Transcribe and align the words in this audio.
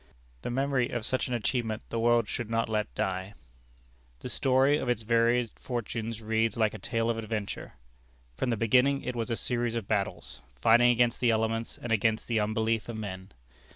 The 0.41 0.49
memory 0.49 0.89
of 0.89 1.05
such 1.05 1.27
an 1.27 1.35
achievement 1.35 1.83
the 1.91 1.99
world 1.99 2.27
should 2.27 2.49
not 2.49 2.67
let 2.67 2.91
die. 2.95 3.35
The 4.21 4.29
story 4.29 4.79
of 4.79 4.89
its 4.89 5.03
varied 5.03 5.51
fortunes 5.59 6.23
reads 6.23 6.57
like 6.57 6.73
a 6.73 6.79
tale 6.79 7.07
of 7.11 7.19
adventure. 7.19 7.73
From 8.35 8.49
the 8.49 8.57
beginning 8.57 9.03
it 9.03 9.15
was 9.15 9.29
a 9.29 9.35
series 9.37 9.75
of 9.75 9.87
battles, 9.87 10.41
fighting 10.59 10.89
against 10.89 11.19
the 11.19 11.29
elements 11.29 11.77
and 11.77 11.91
against 11.91 12.25
the 12.25 12.39
unbelief 12.39 12.89
of 12.89 12.97
men. 12.97 13.31